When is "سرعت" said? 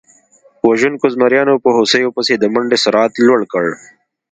2.83-3.13